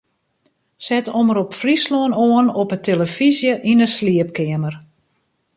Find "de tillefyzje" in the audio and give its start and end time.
2.71-3.53